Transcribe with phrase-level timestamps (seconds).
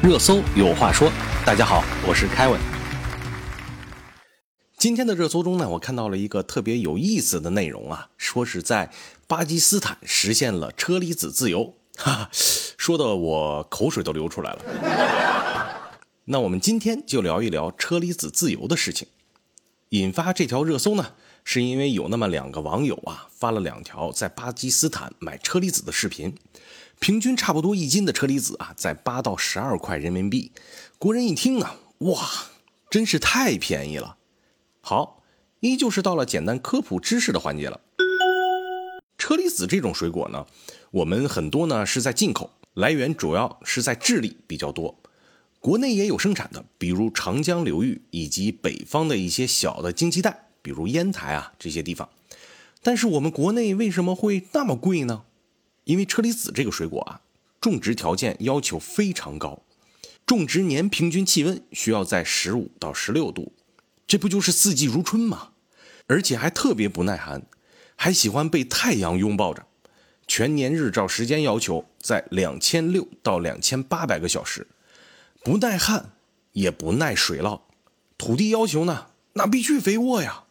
[0.00, 1.10] 热搜有话说，
[1.44, 2.60] 大家好，我是凯文。
[4.76, 8.92] 今天的热搜中呢，我看到了一个特别有意思的内容啊，说是在
[9.26, 15.90] 巴基斯坦实现了车厘子自由，哈哈，说的我口水都流出来了。
[16.26, 19.08] 那我们今天就聊一聊车厘子自由的事情。
[19.88, 26.36] 引发这条热搜呢，是因为有那么两个网友啊，发了两条在巴基斯坦买车厘子的视频。
[27.00, 30.52] 平均差不多一斤的车厘子啊，在八到十二块人民币。
[30.98, 32.28] 国人一听呢，哇，
[32.90, 34.16] 真是太便宜了。
[34.80, 35.22] 好，
[35.60, 37.80] 依旧是到了简单科普知识的环节了。
[39.16, 40.46] 车厘子这种水果呢，
[40.90, 44.98] 我们很多呢是在进口，来源主要是在智利比较多。
[45.60, 52.08] 国内也有生产的，比如长江流域以及北方的一些小的经济带，比如烟台啊这些地方。
[52.82, 55.24] 但是我们国内为什么会那么贵呢？
[55.88, 57.22] 因为车厘子这个水果啊，
[57.62, 59.62] 种植条件要求非常高，
[60.26, 63.54] 种植年平均气温需要在十五到十六度，
[64.06, 65.52] 这不就是四季如春吗？
[66.06, 67.46] 而且还特别不耐寒，
[67.96, 69.64] 还喜欢被太阳拥抱着，
[70.26, 74.66] 全年日照时间要求在两千六到两千八百个小时，
[75.42, 76.12] 不耐旱
[76.52, 77.62] 也不耐水涝，
[78.18, 80.44] 土地要求呢，那必须肥沃呀，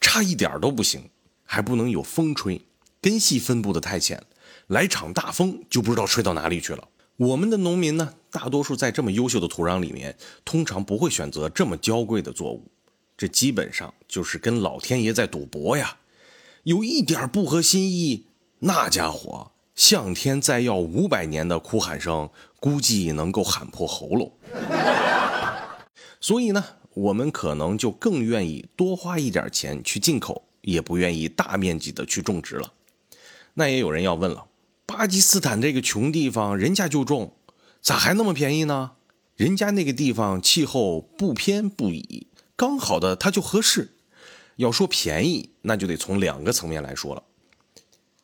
[0.00, 1.08] 差一点都不行，
[1.44, 2.62] 还不能有风吹，
[3.00, 4.20] 根系分布的太浅。
[4.68, 6.88] 来场大风就不知道吹到哪里去了。
[7.16, 12.70] 我们的农民呢，大多数在这么优秀的土壤里面，通常不会选择这么娇贵的作物，
[13.16, 15.98] 这基本上就是跟老天爷在赌博呀。
[16.64, 18.26] 有一点不合心意，
[18.60, 24.32] 那家伙向天再要五百年的哭喊声，估计能够喊破喉咙。
[26.20, 26.64] 所以呢，
[26.94, 32.72] 我们可能就更愿意多花一点钱去进口，也不愿意大面积的去种植了。
[33.54, 34.46] 那也有人要问了。
[34.86, 37.36] 巴基斯坦这个穷地方，人家就种，
[37.80, 38.92] 咋还那么便宜呢？
[39.36, 43.96] 人家那个地方气候不偏不倚，刚好的它就合适。
[44.56, 47.22] 要说便宜，那就得从两个层面来说了。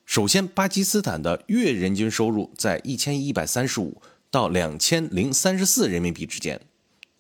[0.05, 4.01] 首先，巴基斯坦的月人均收入在一千一百三十五
[4.31, 6.61] 到两千零三十四人民币之间，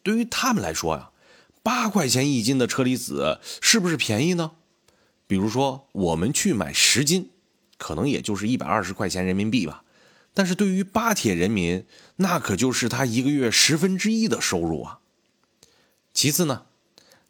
[0.02, 1.10] 对于他们来说呀，
[1.62, 4.52] 八块钱一斤的车厘子是不是便宜呢？
[5.26, 7.30] 比如说，我们去买十斤。
[7.78, 9.84] 可能也就是一百二十块钱人民币吧，
[10.34, 14.98] 但是对于巴铁人民，那可就是他一个月十分之一的收入啊。
[16.12, 16.66] 其次呢，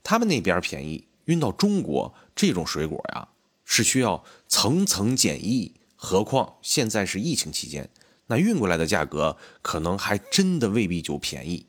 [0.03, 3.29] 他们那边便宜，运到中国这种水果呀，
[3.65, 7.91] 是需要层层检疫，何况现在是疫情期间，
[8.29, 11.67] 那运过来的价格可能还真的未必就便宜。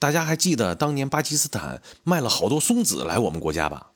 [0.00, 3.91] 大家还记得当年巴基斯坦卖了好多松子来我们国家吧？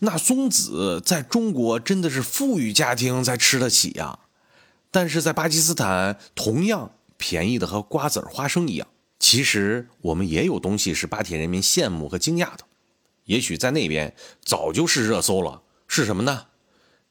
[0.00, 4.18] 那松子在中国真的是富裕家庭才吃得起呀，
[4.90, 8.88] 但是在巴基斯坦同样便宜的和瓜子儿、花生一样。
[9.18, 12.64] 其实我们也有东西是巴铁人民羡慕和惊讶的，
[13.24, 15.62] 也许在那边早就是热搜了。
[15.86, 16.46] 是什么呢？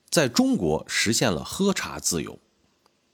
[0.10, 2.40] 在中国实现了喝茶自由，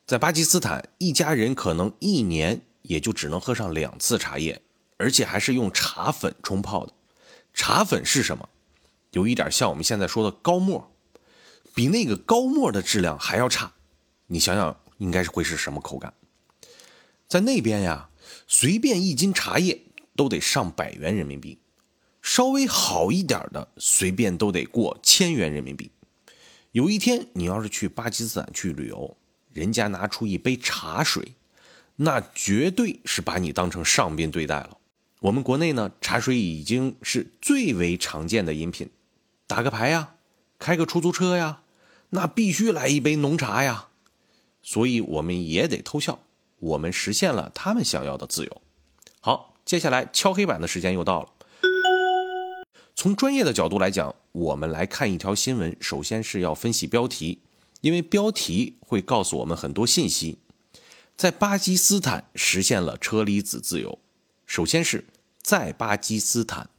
[0.07, 4.61] 在巴基斯坦一家人可能一年也就只能喝上两次茶叶，
[4.97, 6.93] 而且还是用茶粉冲泡的。
[7.53, 8.47] 茶粉是什么？
[9.15, 10.93] 有一点像我们现在说的高沫，
[11.73, 13.71] 比那个高沫的质量还要差。
[14.27, 16.13] 你想想，应该是会是什么口感？
[17.25, 18.09] 在那边呀，
[18.45, 19.83] 随便一斤茶叶
[20.17, 21.59] 都得上百元人民币，
[22.21, 25.91] 稍微好一点的，随便都得过千元人民币。
[26.73, 29.15] 有一天你要是去巴基斯坦去旅游，
[29.53, 31.35] 人家拿出一杯茶水，
[31.95, 34.77] 那绝对是把你当成上宾对待了。
[35.21, 38.89] 我们国内呢，茶水已经是最为常见的饮品。
[39.47, 40.15] 打个牌呀，
[40.57, 41.61] 开个出租车呀，
[42.09, 43.89] 那必须来一杯浓茶呀。
[44.63, 46.19] 所以我们也得偷笑，
[46.57, 48.61] 我们实现了他们想要的自由。
[49.19, 51.29] 好，接下来敲黑板的时间又到了。
[52.95, 57.41] 从专业的角度来讲，我们来看一条新闻，首先是要分析标题，
[57.81, 60.39] 因为标题会告诉我们很多信息。
[61.15, 63.99] 在巴基斯坦实现了车厘子自由。
[64.47, 65.05] 首先是
[65.43, 66.69] 在巴基斯坦，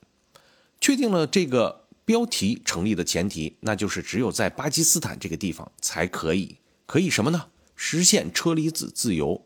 [0.81, 1.86] 确定了这个。
[2.07, 6.57] 标题成立的前提，那就是只有在巴基斯坦这个地方才可以，
[6.87, 7.49] 可以什么呢？
[7.75, 9.45] 实现车厘子自由。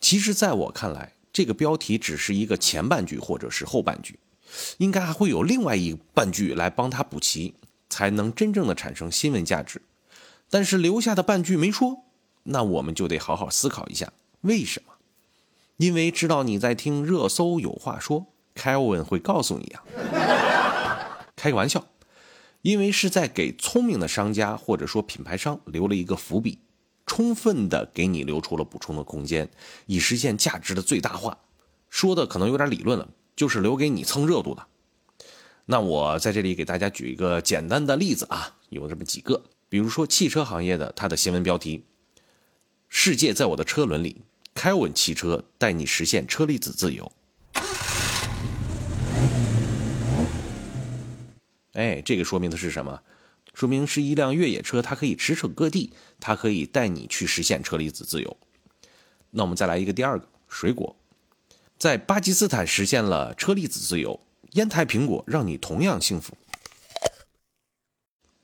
[0.00, 4.18] 其实，在我看来，这个标题只是一个前半句或者是后半句，
[4.78, 7.54] 应该还会有另外一半句来帮他补齐，
[7.90, 9.82] 才能真正的产生新闻价值。
[10.48, 12.04] 但是留下的半句没说，
[12.44, 14.10] 那我们就得好好思考一下，
[14.40, 14.94] 为什么？
[15.76, 19.84] 因为知道你在听热搜有话说，凯文会告诉你啊，
[21.36, 21.84] 开个玩笑。
[22.62, 26.58] 因为是在给聪明的商家或者说品牌商留了一个伏笔，
[27.06, 29.48] 充分的给你留出了补充的空间，
[29.86, 31.38] 以实现价值的最大化。
[31.88, 34.66] 说的可能有点理论了，就是留给你蹭热度的。
[35.66, 41.84] 那我在这里给大家举一个简单的例子啊，有这么几个，比如说汽车行业的它的新闻标题
[42.88, 44.22] ：“世界在我的车轮里，
[44.54, 47.12] 凯文汽车带你实现车厘子自由。”
[51.78, 53.02] 哎，这个说明的是什么？
[53.54, 58.36] 说明是一辆越野车，它可以驰骋各地，它可以带你去实现车厘子自由。
[59.30, 60.96] 那我们再来一个第二个水果，
[61.78, 64.18] 在巴基斯坦实现了车厘子自由。
[64.54, 66.36] 烟台苹果让你同样幸福，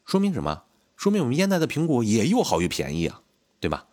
[0.05, 0.63] 说明什么？
[0.97, 3.23] 说明我们烟台的苹果也又好又便宜啊，
[3.59, 3.89] 对吧？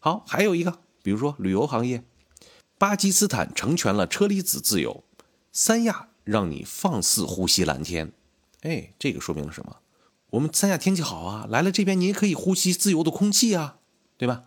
[0.00, 2.04] 好，还有一个，比如说旅游行业，
[2.76, 5.02] 巴基斯坦成全了车厘子自由，
[5.50, 8.12] 三亚让你放肆呼吸蓝天。
[8.62, 9.76] 哎，这个说明了什么？
[10.30, 13.76] 我们三亚天气好啊，来了这边你也可以呼吸自由的空气啊，
[14.16, 14.44] 对吧？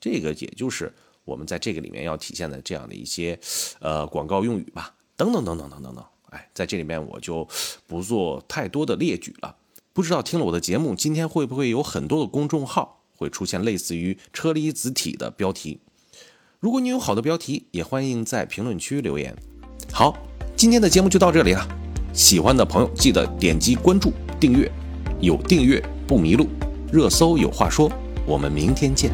[0.00, 0.92] 这个也就是
[1.24, 3.38] 我们在这个里面要体现的这样的一些
[3.80, 6.04] 呃广告用语吧，等等等等等等等。
[6.30, 7.46] 哎，在这里面我就
[7.86, 9.56] 不做太多的列举了。
[9.92, 15.80] 不知道听了我的节目，今天会不会有很多的公众号会出现类似于车厘子体的标题？
[16.60, 19.36] 如果你有好的标题，也欢迎在评论区留言。
[19.92, 20.16] 好，
[20.56, 21.87] 今天的节目就到这里了。
[22.12, 24.70] 喜欢的朋友记得点击关注、订阅，
[25.20, 26.48] 有订阅不迷路。
[26.90, 27.90] 热搜有话说，
[28.26, 29.10] 我们明天见。